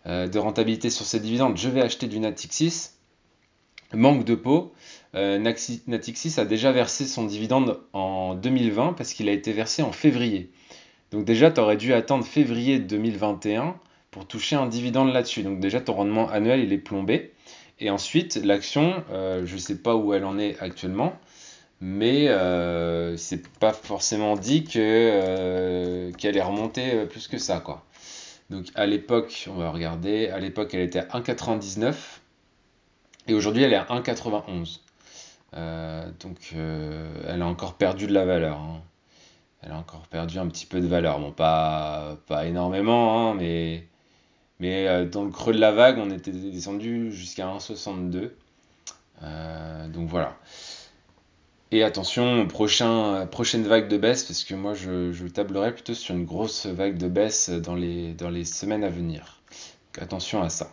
euh, 0.05 0.27
de 0.27 0.39
rentabilité 0.39 0.89
sur 0.89 1.05
ses 1.05 1.19
dividendes, 1.19 1.57
je 1.57 1.69
vais 1.69 1.81
acheter 1.81 2.07
du 2.07 2.19
Natixis. 2.19 2.91
Manque 3.93 4.23
de 4.23 4.35
peau. 4.35 4.71
Natixis 5.15 6.39
a 6.39 6.45
déjà 6.45 6.71
versé 6.71 7.07
son 7.07 7.25
dividende 7.25 7.79
en 7.93 8.35
2020 8.35 8.93
parce 8.93 9.13
qu'il 9.13 9.27
a 9.27 9.31
été 9.31 9.51
versé 9.51 9.81
en 9.81 9.91
février. 9.91 10.51
Donc 11.11 11.25
déjà, 11.25 11.49
tu 11.49 11.59
aurais 11.59 11.77
dû 11.77 11.93
attendre 11.93 12.23
février 12.23 12.79
2021 12.79 13.75
pour 14.11 14.27
toucher 14.27 14.55
un 14.55 14.67
dividende 14.67 15.11
là-dessus. 15.11 15.43
Donc 15.43 15.59
déjà, 15.59 15.81
ton 15.81 15.93
rendement 15.93 16.29
annuel, 16.29 16.59
il 16.59 16.73
est 16.73 16.77
plombé. 16.77 17.33
Et 17.79 17.89
ensuite, 17.89 18.35
l'action, 18.35 19.03
euh, 19.11 19.45
je 19.45 19.55
ne 19.55 19.59
sais 19.59 19.77
pas 19.77 19.95
où 19.95 20.13
elle 20.13 20.25
en 20.25 20.37
est 20.37 20.59
actuellement, 20.59 21.13
mais 21.81 22.27
euh, 22.29 23.17
c'est 23.17 23.47
pas 23.59 23.73
forcément 23.73 24.35
dit 24.35 24.63
que, 24.63 24.79
euh, 24.79 26.11
qu'elle 26.13 26.37
est 26.37 26.41
remontée 26.41 27.05
plus 27.05 27.27
que 27.27 27.37
ça. 27.37 27.59
Quoi. 27.59 27.85
Donc 28.49 28.65
à 28.75 28.85
l'époque, 28.85 29.47
on 29.49 29.55
va 29.55 29.71
regarder, 29.71 30.29
à 30.29 30.39
l'époque 30.39 30.73
elle 30.73 30.81
était 30.81 30.99
à 30.99 31.05
1,99 31.05 31.95
et 33.27 33.33
aujourd'hui 33.33 33.63
elle 33.63 33.73
est 33.73 33.77
à 33.77 33.85
1,91. 33.85 34.79
donc 36.19 36.53
elle 36.53 37.41
a 37.41 37.45
encore 37.47 37.75
perdu 37.75 38.07
de 38.07 38.13
la 38.13 38.25
valeur. 38.25 38.57
Hein. 38.57 38.81
Elle 39.61 39.71
a 39.71 39.77
encore 39.77 40.07
perdu 40.07 40.39
un 40.39 40.47
petit 40.47 40.65
peu 40.65 40.79
de 40.79 40.87
valeur. 40.87 41.19
Bon, 41.19 41.31
pas, 41.31 42.17
pas 42.27 42.45
énormément, 42.45 43.31
hein, 43.31 43.35
mais 43.35 43.83
mais 44.59 44.87
euh, 44.87 45.05
dans 45.05 45.23
le 45.23 45.31
creux 45.31 45.53
de 45.53 45.59
la 45.59 45.71
vague, 45.71 45.97
on 45.97 46.11
était 46.11 46.31
descendu 46.31 47.11
jusqu'à 47.11 47.47
1,62. 47.47 48.31
Euh, 49.23 49.87
donc 49.89 50.09
voilà. 50.09 50.37
Et 51.71 51.83
attention, 51.83 52.47
prochain, 52.47 53.27
prochaine 53.27 53.63
vague 53.63 53.87
de 53.87 53.97
baisse, 53.97 54.23
parce 54.23 54.43
que 54.43 54.55
moi 54.55 54.73
je, 54.73 55.27
tablerai 55.27 55.73
plutôt 55.73 55.93
sur 55.93 56.15
une 56.15 56.25
grosse 56.25 56.65
vague 56.65 56.97
de 56.97 57.07
baisse 57.07 57.49
dans 57.49 57.75
les, 57.75 58.13
dans 58.13 58.29
les 58.29 58.45
semaines 58.45 58.83
à 58.83 58.89
venir. 58.89 59.41
Donc 59.93 60.03
attention 60.03 60.41
à 60.41 60.49
ça. 60.49 60.71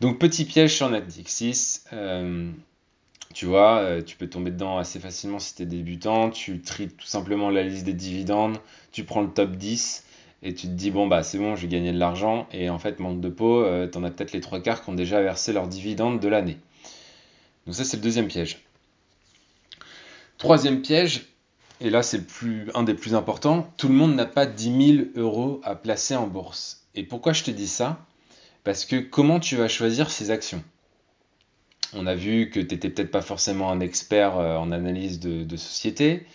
Donc 0.00 0.18
petit 0.18 0.44
piège 0.44 0.74
sur 0.74 0.90
Netflix 0.90 1.84
euh, 1.92 2.50
tu 3.34 3.46
vois, 3.46 4.02
tu 4.04 4.16
peux 4.16 4.28
tomber 4.28 4.50
dedans 4.50 4.78
assez 4.78 4.98
facilement 4.98 5.38
si 5.38 5.54
tu 5.54 5.62
es 5.62 5.66
débutant. 5.66 6.30
Tu 6.30 6.60
tries 6.60 6.88
tout 6.88 7.06
simplement 7.06 7.50
la 7.50 7.62
liste 7.62 7.84
des 7.84 7.92
dividendes, 7.92 8.58
tu 8.90 9.04
prends 9.04 9.20
le 9.20 9.28
top 9.28 9.52
10 9.52 10.04
et 10.42 10.54
tu 10.54 10.66
te 10.66 10.72
dis 10.72 10.90
bon 10.90 11.06
bah 11.06 11.22
c'est 11.22 11.38
bon 11.38 11.56
je 11.56 11.62
vais 11.62 11.68
gagner 11.68 11.92
de 11.92 11.98
l'argent 11.98 12.46
et 12.52 12.70
en 12.70 12.78
fait 12.78 13.00
manque 13.00 13.20
de 13.20 13.28
peau 13.28 13.62
euh, 13.62 13.86
t'en 13.86 14.04
as 14.04 14.10
peut-être 14.10 14.32
les 14.32 14.40
trois 14.40 14.60
quarts 14.60 14.84
qui 14.84 14.90
ont 14.90 14.94
déjà 14.94 15.20
versé 15.20 15.52
leurs 15.52 15.66
dividendes 15.66 16.20
de 16.20 16.28
l'année 16.28 16.58
donc 17.66 17.74
ça 17.74 17.84
c'est 17.84 17.96
le 17.96 18.02
deuxième 18.02 18.28
piège 18.28 18.58
troisième 20.38 20.82
piège 20.82 21.26
et 21.80 21.90
là 21.90 22.02
c'est 22.02 22.22
un 22.74 22.82
des 22.82 22.94
plus 22.94 23.14
importants 23.14 23.72
tout 23.76 23.88
le 23.88 23.94
monde 23.94 24.14
n'a 24.14 24.26
pas 24.26 24.46
10 24.46 24.96
000 24.96 25.08
euros 25.16 25.60
à 25.64 25.74
placer 25.74 26.16
en 26.16 26.26
bourse 26.26 26.78
et 26.98 27.04
pourquoi 27.04 27.32
je 27.32 27.44
te 27.44 27.52
dis 27.52 27.68
ça? 27.68 28.04
Parce 28.64 28.84
que 28.84 28.96
comment 28.96 29.38
tu 29.38 29.54
vas 29.54 29.68
choisir 29.68 30.10
ces 30.10 30.32
actions? 30.32 30.64
On 31.94 32.08
a 32.08 32.16
vu 32.16 32.50
que 32.50 32.58
tu 32.58 32.74
n'étais 32.74 32.90
peut-être 32.90 33.12
pas 33.12 33.22
forcément 33.22 33.70
un 33.70 33.78
expert 33.78 34.36
en 34.36 34.72
analyse 34.72 35.20
de, 35.20 35.56
société. 35.56 36.26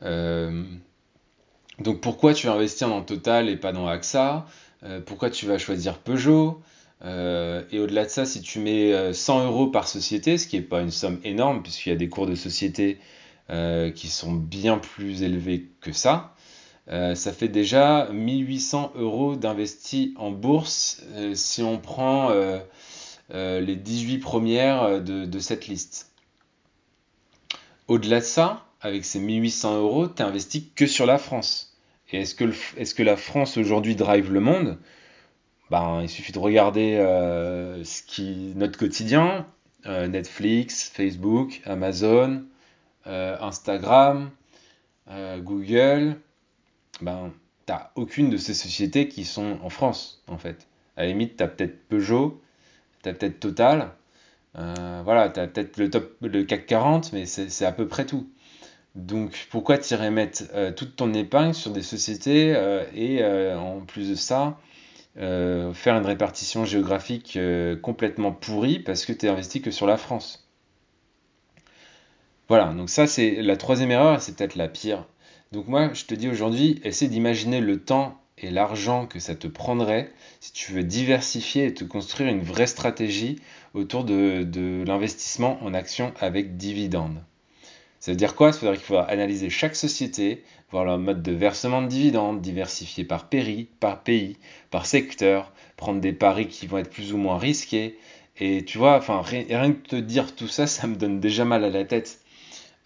donc 0.00 2.00
pourquoi 2.00 2.32
tu 2.32 2.46
vas 2.46 2.52
investir 2.52 2.88
dans 2.88 3.02
Total 3.02 3.48
et 3.48 3.56
pas 3.56 3.72
dans 3.72 3.88
AXA 3.88 4.46
Pourquoi 5.04 5.30
tu 5.30 5.46
vas 5.46 5.58
choisir 5.58 5.98
Peugeot? 5.98 6.62
Et 7.02 7.78
au-delà 7.80 8.04
de 8.04 8.10
ça, 8.10 8.24
si 8.24 8.40
tu 8.40 8.60
mets 8.60 9.12
100 9.12 9.46
euros 9.46 9.66
par 9.66 9.88
société, 9.88 10.38
ce 10.38 10.46
qui 10.46 10.56
n'est 10.56 10.62
pas 10.62 10.80
une 10.80 10.92
somme 10.92 11.18
énorme, 11.24 11.62
puisqu'il 11.62 11.88
y 11.88 11.92
a 11.92 11.96
des 11.96 12.08
cours 12.08 12.28
de 12.28 12.36
société 12.36 13.00
qui 13.48 14.08
sont 14.08 14.32
bien 14.32 14.78
plus 14.78 15.22
élevés 15.22 15.70
que 15.80 15.92
ça, 15.92 16.34
euh, 16.90 17.14
ça 17.14 17.32
fait 17.32 17.48
déjà 17.48 18.08
1800 18.12 18.92
euros 18.96 19.36
d'investis 19.36 20.10
en 20.16 20.30
bourse 20.30 21.02
euh, 21.14 21.34
si 21.34 21.62
on 21.62 21.78
prend 21.78 22.30
euh, 22.30 22.60
les 23.30 23.76
18 23.76 24.18
premières 24.18 25.00
de, 25.00 25.38
cette 25.38 25.66
liste. 25.66 26.12
Au-delà 27.88 28.20
de 28.20 28.24
ça, 28.24 28.66
avec 28.82 29.04
ces 29.04 29.18
1800 29.18 29.78
euros, 29.78 30.08
tu 30.08 30.22
investi 30.22 30.70
que 30.74 30.86
sur 30.86 31.06
la 31.06 31.18
France. 31.18 31.74
Et 32.12 32.20
est-ce 32.20 32.34
que, 32.34 33.02
la 33.02 33.16
France 33.16 33.56
aujourd'hui 33.56 33.96
drive 33.96 34.30
le 34.30 34.40
monde? 34.40 34.78
Ben, 35.70 36.00
Il 36.02 36.08
suffit 36.08 36.32
de 36.32 36.38
regarder 36.38 36.98
notre 38.54 38.78
quotidien, 38.78 39.46
Netflix, 39.86 40.90
Facebook, 40.94 41.62
Amazon, 41.64 42.44
Instagram, 43.06 44.30
Google, 45.38 46.16
ben, 47.00 47.32
t'as 47.66 47.90
aucune 47.96 48.30
de 48.30 48.36
ces 48.36 48.54
sociétés 48.54 49.08
qui 49.08 49.24
sont 49.24 49.58
en 49.62 49.70
France, 49.70 50.22
en 50.28 50.38
fait. 50.38 50.66
À 50.96 51.02
la 51.02 51.08
limite, 51.08 51.36
t'as 51.36 51.48
peut-être 51.48 51.88
Peugeot, 51.88 52.40
t'as 53.02 53.12
peut-être 53.12 53.40
Total, 53.40 53.90
euh, 54.58 55.02
voilà, 55.04 55.28
t'as 55.28 55.46
peut-être 55.46 55.78
le, 55.78 55.90
top, 55.90 56.16
le 56.22 56.44
CAC 56.44 56.66
40, 56.66 57.12
mais 57.12 57.26
c'est 57.26 57.64
à 57.64 57.72
peu 57.72 57.88
près 57.88 58.06
tout. 58.06 58.28
Donc 58.94 59.48
pourquoi 59.50 59.78
t'irais 59.78 60.10
mettre 60.10 60.44
euh, 60.54 60.72
toute 60.72 60.96
ton 60.96 61.12
épargne 61.14 61.52
sur 61.52 61.72
des 61.72 61.82
sociétés 61.82 62.54
euh, 62.56 62.84
et 62.94 63.24
en 63.54 63.80
plus 63.80 64.10
de 64.10 64.14
ça, 64.14 64.58
faire 65.16 65.96
une 65.96 66.06
répartition 66.06 66.64
géographique 66.64 67.38
complètement 67.82 68.32
pourrie 68.32 68.78
parce 68.80 69.04
que 69.06 69.12
tu 69.12 69.28
investi 69.28 69.62
que 69.62 69.70
sur 69.70 69.86
la 69.86 69.96
France? 69.96 70.43
Voilà, 72.48 72.72
donc 72.74 72.90
ça 72.90 73.06
c'est 73.06 73.42
la 73.42 73.56
troisième 73.56 73.90
erreur 73.90 74.20
c'est 74.20 74.36
peut-être 74.36 74.56
la 74.56 74.68
pire. 74.68 75.04
Donc 75.52 75.68
moi, 75.68 75.92
je 75.94 76.04
te 76.04 76.14
dis 76.14 76.28
aujourd'hui, 76.28 76.80
essaie 76.82 77.06
d'imaginer 77.06 77.60
le 77.60 77.80
temps 77.80 78.20
et 78.38 78.50
l'argent 78.50 79.06
que 79.06 79.20
ça 79.20 79.36
te 79.36 79.46
prendrait 79.46 80.10
si 80.40 80.52
tu 80.52 80.72
veux 80.72 80.82
diversifier 80.82 81.66
et 81.66 81.74
te 81.74 81.84
construire 81.84 82.28
une 82.28 82.42
vraie 82.42 82.66
stratégie 82.66 83.36
autour 83.72 84.04
de, 84.04 84.84
l'investissement 84.84 85.58
en 85.62 85.72
actions 85.72 86.12
avec 86.20 86.56
dividendes. 86.56 87.22
Ça 88.00 88.10
veut 88.10 88.16
dire 88.16 88.34
quoi? 88.34 88.52
Ça 88.52 88.60
veut 88.60 88.72
dire 88.72 88.80
qu'il 88.80 88.86
faudra 88.86 89.04
analyser 89.04 89.48
chaque 89.48 89.76
société, 89.76 90.42
voir 90.70 90.84
leur 90.84 90.98
mode 90.98 91.22
de 91.22 91.32
versement 91.32 91.82
de 91.82 91.86
dividendes, 91.88 92.40
diversifier 92.40 93.04
par 93.04 93.28
pays, 93.28 93.68
par 93.80 94.02
pays, 94.02 94.36
par 94.70 94.86
secteur, 94.86 95.52
prendre 95.76 96.00
des 96.00 96.12
paris 96.12 96.48
qui 96.48 96.66
vont 96.66 96.78
être 96.78 96.90
plus 96.90 97.12
ou 97.12 97.16
moins 97.16 97.38
risqués. 97.38 97.96
Et 98.38 98.64
tu 98.64 98.78
vois, 98.78 98.96
enfin, 98.96 99.22
rien, 99.22 99.72
que 99.72 99.88
te 99.88 99.96
dire 99.96 100.34
tout 100.34 100.48
ça, 100.48 100.66
ça 100.66 100.86
me 100.86 100.96
donne 100.96 101.20
déjà 101.20 101.44
mal 101.44 101.64
à 101.64 101.70
la 101.70 101.84
tête. 101.84 102.18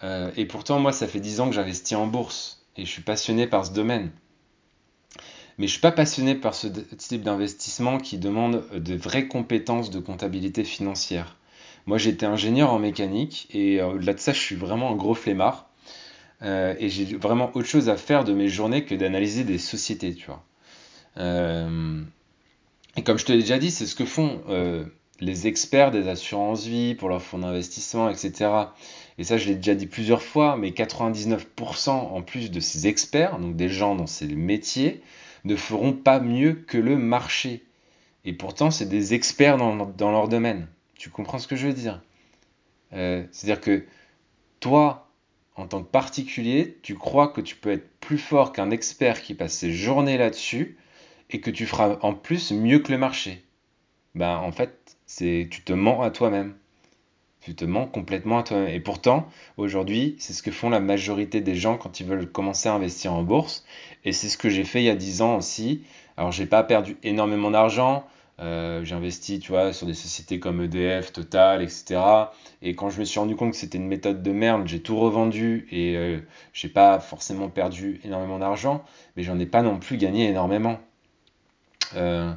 Euh, 0.03 0.31
et 0.37 0.47
pourtant, 0.47 0.79
moi, 0.79 0.93
ça 0.93 1.07
fait 1.07 1.21
10 1.21 1.41
ans 1.41 1.49
que 1.49 1.55
j'investis 1.55 1.97
en 1.97 2.07
bourse 2.07 2.65
et 2.77 2.85
je 2.85 2.91
suis 2.91 3.03
passionné 3.03 3.47
par 3.47 3.67
ce 3.67 3.73
domaine. 3.73 4.11
Mais 5.59 5.67
je 5.67 5.73
ne 5.73 5.73
suis 5.73 5.81
pas 5.81 5.93
passionné 5.93 6.37
par 6.37 6.55
ce 6.55 6.69
type 6.69 7.23
d'investissement 7.23 7.99
qui 7.99 8.19
demande 8.19 8.65
de 8.73 8.95
vraies 8.95 9.27
compétences 9.27 9.91
de 9.91 9.99
comptabilité 9.99 10.63
financière. 10.63 11.37
Moi, 11.87 11.99
j'étais 11.99 12.27
ingénieur 12.27 12.73
en 12.73 12.79
mécanique 12.79 13.49
et 13.51 13.81
euh, 13.81 13.89
au-delà 13.89 14.15
de 14.15 14.21
ça, 14.21 14.33
je 14.33 14.39
suis 14.39 14.55
vraiment 14.55 14.93
un 14.93 14.95
gros 14.95 15.15
flemmard. 15.15 15.69
Euh, 16.43 16.77
et 16.79 16.89
j'ai 16.89 17.05
vraiment 17.17 17.51
autre 17.55 17.67
chose 17.67 17.89
à 17.89 17.97
faire 17.97 18.23
de 18.23 18.33
mes 18.33 18.49
journées 18.49 18.85
que 18.85 18.95
d'analyser 18.95 19.43
des 19.43 19.59
sociétés, 19.59 20.15
tu 20.15 20.27
vois. 20.27 20.45
Euh, 21.17 22.01
et 22.97 23.03
comme 23.03 23.19
je 23.19 23.25
te 23.25 23.33
l'ai 23.33 23.39
déjà 23.39 23.59
dit, 23.59 23.73
c'est 23.73 23.87
ce 23.87 23.97
que 23.97 24.05
font 24.05 24.41
les 25.21 25.49
experts 25.49 25.91
des 25.91 26.07
assurances 26.07 26.65
vie 26.65 26.95
pour 26.95 27.09
leurs 27.09 27.23
fonds 27.23 27.39
d'investissement, 27.39 28.09
etc 28.09 28.69
et 29.19 29.25
ça 29.25 29.37
je 29.37 29.49
l'ai 29.49 29.57
déjà 29.57 29.75
dit 29.75 29.87
plusieurs 29.87 30.23
fois, 30.23 30.57
mais 30.57 30.71
99% 30.71 31.91
en 31.91 32.23
plus 32.23 32.51
de 32.51 32.61
ces 32.61 32.87
experts, 32.87 33.39
donc 33.39 33.57
des 33.57 33.69
gens 33.69 33.95
dans 33.95 34.07
ces 34.07 34.29
métiers, 34.29 35.03
ne 35.45 35.57
feront 35.57 35.93
pas 35.93 36.21
mieux 36.21 36.55
que 36.55 36.79
le 36.79 36.97
marché. 36.97 37.65
Et 38.25 38.33
pourtant, 38.33 38.71
c'est 38.71 38.89
des 38.89 39.15
experts 39.15 39.57
dans, 39.57 40.11
leur 40.11 40.29
domaine. 40.29 40.69
Tu 40.97 41.11
comprends 41.11 41.39
ce 41.39 41.49
que 41.49 41.57
je 41.57 41.67
veux 41.67 41.73
dire? 41.73 42.03
Euh, 42.93 43.25
C'est-à-dire 43.33 43.61
que 43.61 43.85
toi, 44.61 45.11
en 45.57 45.67
tant 45.67 45.83
que 45.83 45.91
particulier, 45.91 46.79
tu 46.83 46.95
crois 46.95 47.29
que 47.29 47.41
tu 47.41 47.57
peux 47.57 47.73
être 47.73 47.89
plus 48.01 48.19
fort 48.19 48.53
qu'un 48.53 48.71
expert 48.71 49.23
qui 49.23 49.35
passe 49.35 49.55
ses 49.55 49.73
journées 49.73 50.19
là-dessus 50.19 50.77
et 51.31 51.41
que 51.41 51.51
tu 51.51 51.67
feras 51.67 51.99
en 52.03 52.15
plus 52.15 52.53
mieux 52.53 52.79
que 52.79 52.93
le 52.93 52.99
marché. 52.99 53.45
Ben 54.15 54.37
en 54.37 54.53
fait, 54.53 54.97
tu 55.07 55.49
te 55.49 55.73
mens 55.73 56.03
à 56.03 56.11
toi-même. 56.11 56.55
Tu 57.41 57.55
complètement 57.93 58.39
à 58.39 58.43
toi-même. 58.43 58.69
Et 58.69 58.81
pourtant, 58.81 59.29
aujourd'hui, 59.57 60.17
c'est 60.19 60.33
ce 60.33 60.43
que 60.43 60.51
font 60.51 60.71
la 60.71 60.81
majorité 60.81 61.41
des 61.41 61.55
gens 61.55 61.77
quand 61.77 62.01
ils 62.01 62.07
veulent 62.07 62.31
commencer 62.31 62.69
à 62.69 62.75
investir 62.75 63.13
en 63.13 63.23
bourse. 63.23 63.65
Et 64.05 64.13
c'est 64.13 64.29
ce 64.29 64.37
que 64.37 64.49
j'ai 64.49 64.65
fait 64.65 64.83
il 64.83 64.87
y 64.87 64.91
a 64.91 64.97
10 64.97 65.23
ans 65.23 65.37
aussi. 65.37 65.83
Alors, 66.17 66.33
j'ai 66.33 66.47
pas 66.47 66.63
perdu 66.63 66.97
énormément 67.03 67.51
d'argent. 67.51 68.05
Euh, 68.41 68.85
j'ai 68.85 68.95
investi, 68.95 69.41
tu 69.41 69.53
vois, 69.53 69.73
sur 69.73 69.87
des 69.87 69.95
sociétés 69.95 70.39
comme 70.39 70.63
EDF, 70.63 71.13
Total, 71.13 71.63
etc. 71.63 72.01
Et 72.63 72.75
quand 72.75 72.91
je 72.91 73.01
me 73.01 73.05
suis 73.05 73.19
rendu 73.19 73.35
compte 73.35 73.53
que 73.53 73.57
c'était 73.57 73.79
une 73.79 73.89
méthode 73.89 74.23
de 74.23 74.31
merde, 74.31 74.67
j'ai 74.67 74.81
tout 74.81 74.99
revendu 74.99 75.67
et 75.71 75.97
euh, 75.97 76.21
j'ai 76.53 76.69
pas 76.69 77.01
forcément 77.01 77.49
perdu 77.49 78.01
énormément 78.05 78.39
d'argent, 78.39 78.85
mais 79.17 79.23
j'en 79.25 79.39
ai 79.39 79.47
pas 79.47 79.63
non 79.63 79.79
plus 79.79 79.97
gagné 79.97 80.29
énormément. 80.29 80.79
Euh, 81.97 82.33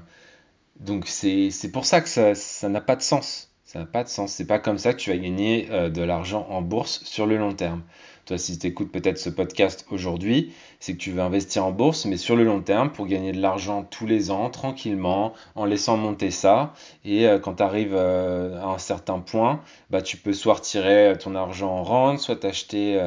donc 0.79 1.08
c'est 1.08 1.51
pour 1.72 1.86
ça 1.86 2.01
que 2.01 2.34
ça 2.34 2.70
n'a 2.70 2.81
pas 2.81 2.96
de 2.96 3.01
sens. 3.01 3.50
Ça 3.71 3.79
n'a 3.79 3.85
pas 3.85 4.03
de 4.03 4.09
sens. 4.09 4.33
C'est 4.33 4.47
pas 4.47 4.59
comme 4.59 4.77
ça 4.77 4.91
que 4.91 4.99
tu 4.99 5.11
vas 5.11 5.17
gagner 5.17 5.69
euh, 5.71 5.89
de 5.89 6.01
l'argent 6.01 6.45
en 6.49 6.61
bourse 6.61 7.05
sur 7.05 7.25
le 7.25 7.37
long 7.37 7.53
terme. 7.53 7.83
Toi, 8.25 8.37
si 8.37 8.59
tu 8.59 8.67
écoutes 8.67 8.91
peut-être 8.91 9.17
ce 9.17 9.29
podcast 9.29 9.85
aujourd'hui, 9.89 10.51
c'est 10.81 10.91
que 10.91 10.97
tu 10.97 11.11
veux 11.11 11.21
investir 11.21 11.65
en 11.65 11.71
bourse, 11.71 12.05
mais 12.05 12.17
sur 12.17 12.35
le 12.35 12.43
long 12.43 12.59
terme 12.59 12.91
pour 12.91 13.07
gagner 13.07 13.31
de 13.31 13.39
l'argent 13.39 13.83
tous 13.89 14.05
les 14.05 14.29
ans, 14.29 14.49
tranquillement, 14.49 15.31
en 15.55 15.63
laissant 15.63 15.95
monter 15.95 16.31
ça. 16.31 16.73
Et 17.05 17.25
euh, 17.25 17.39
quand 17.39 17.55
tu 17.55 17.63
arrives 17.63 17.95
euh, 17.95 18.61
à 18.61 18.65
un 18.65 18.77
certain 18.77 19.19
point, 19.19 19.61
bah, 19.89 20.01
tu 20.01 20.17
peux 20.17 20.33
soit 20.33 20.55
retirer 20.55 21.13
ton 21.17 21.33
argent 21.33 21.69
en 21.69 21.83
rente, 21.83 22.19
soit 22.19 22.35
t'acheter 22.35 22.99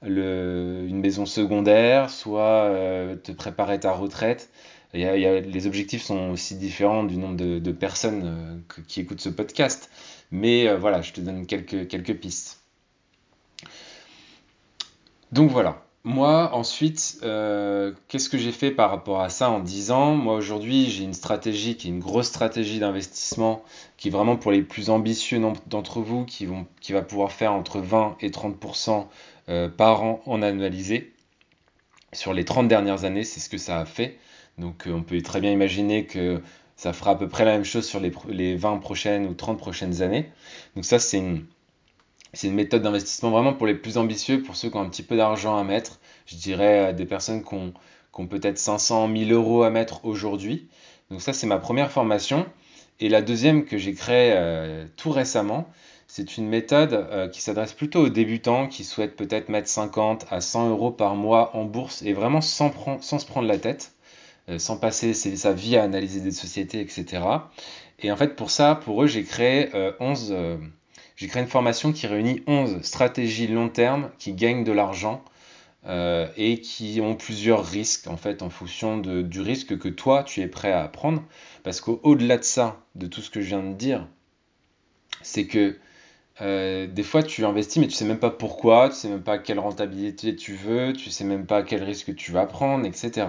une 0.00 0.98
maison 0.98 1.26
secondaire, 1.26 2.08
soit 2.08 2.70
te 3.22 3.32
préparer 3.32 3.80
ta 3.80 3.92
retraite. 3.92 4.48
Les 4.94 5.66
objectifs 5.66 6.02
sont 6.02 6.30
aussi 6.30 6.54
différents 6.56 7.04
du 7.04 7.16
nombre 7.16 7.36
de, 7.36 7.72
personnes 7.72 8.62
qui 8.88 9.00
écoutent 9.00 9.20
ce 9.20 9.28
podcast. 9.28 9.90
Mais 10.30 10.68
euh, 10.68 10.76
voilà, 10.76 11.02
je 11.02 11.12
te 11.12 11.20
donne 11.20 11.46
quelques, 11.46 12.14
pistes. 12.14 12.60
Donc 15.32 15.50
voilà. 15.50 15.82
Moi, 16.04 16.54
ensuite, 16.54 17.18
euh, 17.24 17.92
qu'est-ce 18.06 18.28
que 18.28 18.38
j'ai 18.38 18.52
fait 18.52 18.70
par 18.70 18.90
rapport 18.90 19.20
à 19.20 19.28
ça 19.28 19.50
en 19.50 19.58
10 19.58 19.90
ans? 19.90 20.14
Moi, 20.14 20.36
aujourd'hui, 20.36 20.88
j'ai 20.88 21.02
une 21.02 21.14
stratégie 21.14 21.76
qui 21.76 21.88
est 21.88 21.90
une 21.90 21.98
grosse 21.98 22.28
stratégie 22.28 22.78
d'investissement 22.78 23.64
qui 23.96 24.08
est 24.08 24.10
vraiment 24.12 24.36
pour 24.36 24.52
les 24.52 24.62
plus 24.62 24.88
ambitieux 24.88 25.40
d'entre 25.66 26.00
vous 26.00 26.24
qui 26.24 26.46
va 26.92 27.02
pouvoir 27.02 27.32
faire 27.32 27.52
entre 27.52 27.80
20 27.80 28.16
et 28.20 28.30
30% 28.30 29.06
euh, 29.48 29.68
par 29.68 30.04
an 30.04 30.22
en 30.26 30.42
annualisé. 30.42 31.12
Sur 32.12 32.34
les 32.34 32.44
30 32.44 32.68
dernières 32.68 33.04
années, 33.04 33.24
c'est 33.24 33.40
ce 33.40 33.48
que 33.48 33.58
ça 33.58 33.80
a 33.80 33.84
fait. 33.84 34.16
Donc, 34.58 34.84
on 34.86 35.02
peut 35.02 35.20
très 35.22 35.40
bien 35.40 35.52
imaginer 35.52 36.06
que 36.06 36.40
ça 36.76 36.92
fera 36.92 37.12
à 37.12 37.14
peu 37.16 37.28
près 37.28 37.44
la 37.44 37.52
même 37.52 37.64
chose 37.64 37.86
sur 37.86 38.00
les, 38.00 38.12
les 38.28 38.54
20 38.54 38.78
prochaines 38.78 39.26
ou 39.26 39.34
30 39.34 39.58
prochaines 39.58 40.02
années. 40.02 40.30
Donc 40.74 40.84
ça, 40.84 40.98
c'est 40.98 41.18
une, 41.18 41.46
méthode 42.44 42.82
d'investissement 42.82 43.30
vraiment 43.30 43.54
pour 43.54 43.66
les 43.66 43.74
plus 43.74 43.96
ambitieux, 43.96 44.42
pour 44.42 44.56
ceux 44.56 44.68
qui 44.70 44.76
ont 44.76 44.82
un 44.82 44.90
petit 44.90 45.02
peu 45.02 45.16
d'argent 45.16 45.56
à 45.56 45.64
mettre. 45.64 46.00
Je 46.26 46.36
dirais 46.36 46.92
des 46.92 47.06
personnes 47.06 47.42
qui 47.42 47.54
ont, 47.54 48.26
peut-être 48.26 48.58
500, 48.58 49.08
1000 49.08 49.32
euros 49.32 49.62
à 49.62 49.70
mettre 49.70 50.04
aujourd'hui. 50.04 50.68
Donc 51.10 51.22
ça, 51.22 51.32
c'est 51.32 51.46
ma 51.46 51.58
première 51.58 51.90
formation. 51.90 52.46
Et 53.00 53.08
la 53.08 53.22
deuxième 53.22 53.64
que 53.64 53.78
j'ai 53.78 53.94
créée 53.94 54.32
euh, 54.34 54.86
tout 54.96 55.10
récemment, 55.10 55.68
c'est 56.08 56.36
une 56.36 56.48
méthode 56.48 56.92
euh, 56.94 57.28
qui 57.28 57.42
s'adresse 57.42 57.72
plutôt 57.72 58.00
aux 58.00 58.08
débutants 58.08 58.68
qui 58.68 58.84
souhaitent 58.84 59.16
peut-être 59.16 59.48
mettre 59.48 59.68
50 59.68 60.26
à 60.30 60.40
100 60.40 60.70
euros 60.70 60.90
par 60.90 61.14
mois 61.14 61.54
en 61.56 61.64
bourse 61.64 62.02
et 62.02 62.12
vraiment 62.12 62.40
sans 62.40 62.70
se 63.00 63.26
prendre 63.26 63.48
la 63.48 63.58
tête. 63.58 63.95
Euh, 64.48 64.60
sans 64.60 64.76
passer 64.76 65.12
sa 65.12 65.52
vie 65.52 65.76
à 65.76 65.82
analyser 65.82 66.20
des 66.20 66.30
sociétés, 66.30 66.80
etc. 66.80 67.20
Et 67.98 68.12
en 68.12 68.16
fait, 68.16 68.36
pour 68.36 68.52
ça, 68.52 68.76
pour 68.76 69.02
eux, 69.02 69.08
j'ai 69.08 69.24
créé 69.24 69.70
11, 69.98 70.30
euh, 70.30 70.34
euh, 70.36 70.56
j'ai 71.16 71.26
créé 71.26 71.42
une 71.42 71.48
formation 71.48 71.92
qui 71.92 72.06
réunit 72.06 72.42
11 72.46 72.80
stratégies 72.82 73.48
long 73.48 73.68
terme 73.68 74.10
qui 74.18 74.34
gagnent 74.34 74.64
de 74.64 74.72
l'argent 74.72 75.24
et 76.36 76.60
qui 76.60 77.00
ont 77.00 77.14
plusieurs 77.14 77.64
risques 77.64 78.08
en 78.08 78.16
fait 78.16 78.42
en 78.42 78.50
fonction 78.50 78.98
du 78.98 79.40
risque 79.40 79.78
que 79.78 79.88
toi 79.88 80.24
tu 80.24 80.40
es 80.40 80.48
prêt 80.48 80.72
à 80.72 80.88
prendre. 80.88 81.22
Parce 81.62 81.80
qu'au-delà 81.80 82.38
de 82.38 82.42
ça, 82.42 82.80
de 82.96 83.06
tout 83.06 83.20
ce 83.20 83.30
que 83.30 83.40
je 83.40 83.46
viens 83.46 83.62
de 83.62 83.72
dire, 83.72 84.08
c'est 85.22 85.46
que 85.46 85.78
des 86.40 87.02
fois 87.04 87.22
tu 87.22 87.44
investis 87.44 87.80
mais 87.80 87.86
tu 87.86 87.94
sais 87.94 88.04
même 88.04 88.18
pas 88.18 88.30
pourquoi, 88.30 88.88
tu 88.88 88.96
sais 88.96 89.08
même 89.08 89.22
pas 89.22 89.38
quelle 89.38 89.60
rentabilité 89.60 90.34
tu 90.34 90.54
veux, 90.54 90.92
tu 90.92 91.10
sais 91.10 91.24
même 91.24 91.46
pas 91.46 91.62
quel 91.62 91.84
risque 91.84 92.16
tu 92.16 92.32
vas 92.32 92.46
prendre, 92.46 92.84
etc. 92.84 93.28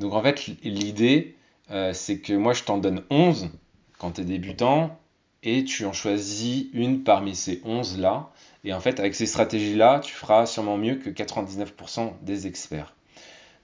Donc 0.00 0.14
en 0.14 0.22
fait 0.22 0.46
l'idée 0.64 1.36
euh, 1.70 1.92
c'est 1.92 2.20
que 2.20 2.32
moi 2.32 2.54
je 2.54 2.64
t'en 2.64 2.78
donne 2.78 3.02
11 3.10 3.50
quand 3.98 4.12
tu 4.12 4.22
es 4.22 4.24
débutant 4.24 4.98
et 5.42 5.62
tu 5.64 5.84
en 5.84 5.92
choisis 5.92 6.66
une 6.72 7.04
parmi 7.04 7.36
ces 7.36 7.60
11 7.64 7.98
là. 7.98 8.30
Et 8.64 8.72
en 8.72 8.80
fait 8.80 8.98
avec 8.98 9.14
ces 9.14 9.26
stratégies 9.26 9.76
là 9.76 10.00
tu 10.00 10.14
feras 10.14 10.46
sûrement 10.46 10.78
mieux 10.78 10.94
que 10.94 11.10
99% 11.10 12.12
des 12.22 12.46
experts. 12.46 12.94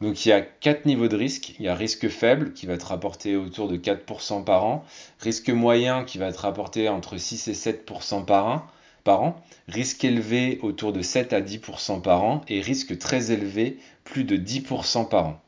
Donc 0.03 0.27
il 0.27 0.29
y 0.29 0.33
a 0.33 0.43
quatre 0.43 0.85
niveaux 0.85 1.09
de 1.09 1.17
risque. 1.17 1.55
Il 1.59 1.65
y 1.65 1.69
a 1.69 1.75
risque 1.75 2.09
faible 2.09 2.53
qui 2.53 2.67
va 2.67 2.77
te 2.77 2.85
rapporter 2.85 3.35
autour 3.35 3.67
de 3.67 3.79
4% 3.79 4.45
par 4.45 4.67
an, 4.67 4.85
risque 5.21 5.49
moyen 5.49 6.05
qui 6.05 6.19
va 6.19 6.31
te 6.35 6.39
rapporter 6.39 6.91
entre 6.91 7.17
6 7.17 7.49
et 7.49 7.55
7% 7.55 8.27
par 8.27 8.47
an, 8.47 8.67
par 9.05 9.23
an, 9.23 9.43
risque 9.69 10.05
élevé 10.05 10.59
autour 10.61 10.93
de 10.93 11.01
7 11.01 11.33
à 11.33 11.41
10% 11.41 12.03
par 12.03 12.25
an 12.25 12.43
et 12.49 12.61
risque 12.61 12.99
très 12.99 13.31
élevé 13.31 13.79
plus 14.05 14.25
de 14.25 14.37
10% 14.37 15.09
par 15.09 15.29
an. 15.29 15.41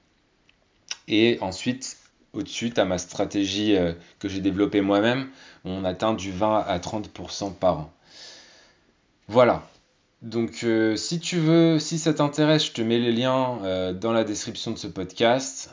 Et 1.08 1.38
ensuite, 1.40 1.96
au-dessus, 2.34 2.70
tu 2.70 2.80
as 2.80 2.84
ma 2.84 2.98
stratégie 2.98 3.76
euh, 3.76 3.92
que 4.18 4.28
j'ai 4.28 4.40
développée 4.40 4.80
moi-même, 4.80 5.28
on 5.64 5.84
atteint 5.84 6.14
du 6.14 6.30
20 6.30 6.60
à 6.60 6.78
30% 6.78 7.54
par 7.54 7.78
an. 7.78 7.92
Voilà, 9.26 9.62
donc, 10.22 10.60
euh, 10.64 10.96
si 10.96 11.20
tu 11.20 11.38
veux, 11.38 11.78
si 11.78 11.98
ça 11.98 12.12
t'intéresse, 12.12 12.66
je 12.66 12.72
te 12.72 12.82
mets 12.82 12.98
les 12.98 13.12
liens 13.12 13.58
euh, 13.62 13.92
dans 13.92 14.12
la 14.12 14.24
description 14.24 14.70
de 14.72 14.78
ce 14.78 14.86
podcast. 14.86 15.70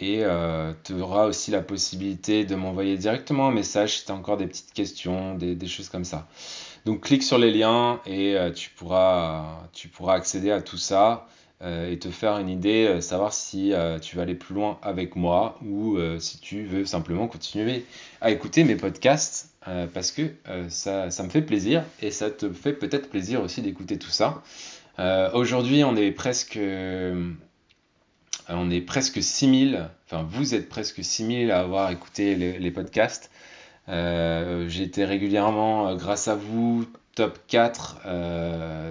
Et 0.00 0.24
tu 0.82 0.92
auras 1.00 1.26
aussi 1.26 1.50
la 1.50 1.62
possibilité 1.62 2.44
de 2.44 2.56
m'envoyer 2.56 2.98
directement 2.98 3.48
un 3.48 3.52
message 3.52 3.98
si 3.98 4.04
tu 4.04 4.12
as 4.12 4.14
encore 4.14 4.36
des 4.36 4.46
petites 4.46 4.72
questions, 4.72 5.34
des, 5.36 5.54
des, 5.54 5.66
choses 5.66 5.88
comme 5.88 6.04
ça. 6.04 6.26
Donc, 6.84 7.02
clique 7.02 7.22
sur 7.22 7.38
les 7.38 7.52
liens 7.52 8.00
et 8.04 8.36
tu, 8.54 8.70
pourras, 8.70 9.62
tu 9.72 9.88
pourras 9.88 10.14
accéder 10.14 10.50
à 10.50 10.60
tout 10.60 10.76
ça 10.76 11.26
et 11.62 11.98
te 11.98 12.10
faire 12.10 12.36
une 12.38 12.50
idée, 12.50 13.00
savoir 13.00 13.32
si 13.32 13.72
tu 14.02 14.16
vas 14.16 14.22
aller 14.22 14.34
plus 14.34 14.54
loin 14.54 14.78
avec 14.82 15.16
moi 15.16 15.58
ou 15.64 15.98
si 16.18 16.38
tu 16.38 16.64
veux 16.64 16.84
simplement 16.84 17.26
continuer 17.26 17.84
à 18.20 18.30
écouter 18.30 18.64
mes 18.64 18.76
podcasts 18.76 19.54
euh, 19.66 19.86
parce 19.86 20.12
que 20.12 20.22
euh, 20.48 20.68
ça, 20.68 21.10
ça, 21.10 21.22
me 21.22 21.30
fait 21.30 21.40
plaisir 21.40 21.84
et 22.02 22.10
ça 22.10 22.30
te 22.30 22.52
fait 22.52 22.74
peut-être 22.74 23.08
plaisir 23.08 23.42
aussi 23.42 23.62
d'écouter 23.62 23.98
tout 23.98 24.10
ça. 24.10 24.42
Euh, 24.98 25.30
aujourd'hui, 25.32 25.84
on 25.84 25.96
est 25.96 26.10
presque, 26.10 26.58
on 28.48 28.70
est 28.70 28.80
presque 28.82 29.22
6000, 29.22 29.88
enfin 30.06 30.26
vous 30.28 30.54
êtes 30.54 30.68
presque 30.68 31.02
6000 31.02 31.50
à 31.50 31.60
avoir 31.60 31.90
écouté 31.90 32.34
les, 32.34 32.70
podcasts. 32.70 33.30
J'ai 33.88 34.82
été 34.82 35.04
régulièrement, 35.06 35.96
grâce 35.96 36.28
à 36.28 36.34
vous, 36.34 36.86
top 37.14 37.38
4 37.48 38.00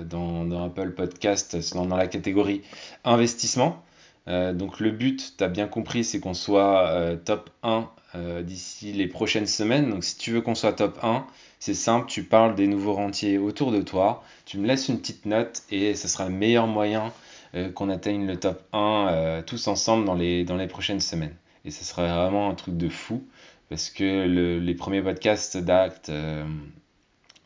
dans, 0.09 0.45
dans, 0.45 0.65
Apple 0.65 0.91
Podcast 0.91 1.57
dans, 1.73 1.85
la 1.87 2.07
catégorie 2.07 2.61
investissement. 3.03 3.83
donc 4.27 4.79
le 4.79 4.91
but, 4.91 5.35
tu 5.37 5.43
as 5.43 5.49
bien 5.49 5.67
compris, 5.67 6.03
c'est 6.03 6.19
qu'on 6.19 6.33
soit 6.33 7.17
top 7.25 7.49
1 7.63 7.89
euh, 8.15 8.43
d'ici 8.43 8.93
les 8.93 9.07
prochaines 9.07 9.47
semaines. 9.47 9.89
Donc 9.89 10.03
si 10.03 10.15
tu 10.17 10.31
veux 10.31 10.41
qu'on 10.41 10.53
soit 10.53 10.73
top 10.73 10.99
1, 11.01 11.25
c'est 11.59 11.73
simple, 11.73 12.05
tu 12.07 12.23
parles 12.23 12.53
des 12.53 12.67
nouveaux 12.67 12.93
rentiers 12.93 13.39
autour 13.39 13.71
de 13.71 13.81
toi, 13.81 14.23
tu 14.45 14.59
me 14.59 14.67
laisses 14.67 14.87
une 14.87 14.99
petite 14.99 15.25
note 15.25 15.63
et 15.71 15.95
ce 15.95 16.07
sera 16.07 16.25
le 16.25 16.35
meilleur 16.35 16.67
moyen 16.67 17.11
euh, 17.55 17.71
qu'on 17.71 17.89
atteigne 17.89 18.27
le 18.27 18.37
top 18.37 18.61
1 18.71 19.07
euh, 19.09 19.41
tous 19.41 19.67
ensemble 19.67 20.05
dans 20.05 20.13
les, 20.13 20.43
dans 20.43 20.57
les 20.57 20.67
prochaines 20.67 20.99
semaines. 20.99 21.35
Et 21.65 21.71
ce 21.71 21.83
serait 21.83 22.07
vraiment 22.07 22.49
un 22.51 22.53
truc 22.53 22.77
de 22.77 22.87
fou 22.87 23.25
parce 23.69 23.89
que 23.89 24.59
les 24.59 24.75
premiers 24.75 25.01
podcasts 25.01 25.57
datent, 25.57 26.11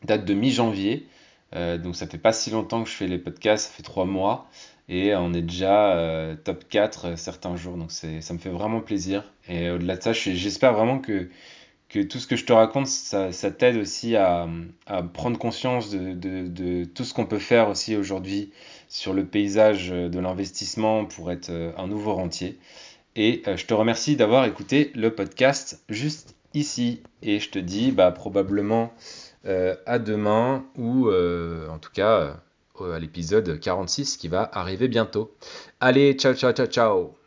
datent 0.04 0.24
de 0.24 0.34
mi-janvier. 0.34 1.06
donc 1.52 1.96
ça 1.96 2.06
fait 2.06 2.18
pas 2.18 2.32
si 2.32 2.50
longtemps 2.50 2.82
que 2.84 2.90
je 2.90 2.94
fais 2.94 3.06
les 3.06 3.18
podcasts, 3.18 3.68
ça 3.68 3.72
fait 3.72 3.82
trois 3.82 4.04
mois 4.04 4.48
et 4.88 5.14
on 5.14 5.34
est 5.34 5.42
déjà 5.42 5.92
euh, 5.96 6.34
top 6.34 6.64
4 6.68 7.04
euh, 7.04 7.16
certains 7.16 7.56
jours. 7.56 7.76
Donc 7.76 7.92
ça 7.92 8.08
me 8.08 8.38
fait 8.38 8.48
vraiment 8.48 8.80
plaisir. 8.80 9.30
Et 9.48 9.70
au-delà 9.70 9.96
de 9.96 10.02
ça, 10.02 10.12
j'espère 10.12 10.72
vraiment 10.72 10.98
que, 10.98 11.28
que 11.88 12.00
tout 12.00 12.18
ce 12.18 12.26
que 12.26 12.36
je 12.36 12.44
te 12.44 12.52
raconte, 12.52 12.86
ça, 12.86 13.50
t'aide 13.50 13.76
aussi 13.76 14.16
à, 14.16 14.48
prendre 15.12 15.38
conscience 15.38 15.90
de, 15.90 16.84
tout 16.84 17.04
ce 17.04 17.12
qu'on 17.14 17.26
peut 17.26 17.38
faire 17.38 17.68
aussi 17.68 17.96
aujourd'hui 17.96 18.50
sur 18.88 19.12
le 19.12 19.26
paysage 19.26 19.90
de 19.90 20.18
l'investissement 20.18 21.04
pour 21.04 21.30
être 21.30 21.50
euh, 21.50 21.72
un 21.76 21.86
nouveau 21.86 22.14
rentier. 22.14 22.58
Et 23.16 23.42
je 23.44 23.66
te 23.66 23.74
remercie 23.74 24.14
d'avoir 24.14 24.44
écouté 24.44 24.92
le 24.94 25.12
podcast 25.12 25.82
juste 25.88 26.36
ici. 26.54 27.02
Et 27.20 27.40
je 27.40 27.50
te 27.50 27.58
dis 27.58 27.90
bah, 27.90 28.12
probablement 28.12 28.92
à 29.44 29.98
demain 29.98 30.64
ou 30.76 31.10
en 31.10 31.78
tout 31.78 31.90
cas 31.92 32.36
à 32.80 32.98
l'épisode 32.98 33.58
46 33.58 34.16
qui 34.16 34.28
va 34.28 34.48
arriver 34.52 34.88
bientôt. 34.88 35.34
Allez, 35.80 36.14
ciao, 36.14 36.34
ciao, 36.34 36.52
ciao, 36.52 36.66
ciao 36.66 37.17